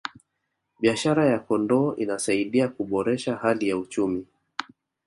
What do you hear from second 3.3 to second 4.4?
hali ya uchumi